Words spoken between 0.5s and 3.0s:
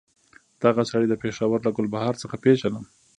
دغه سړی د پېښور له ګلبهار څخه پېژنم.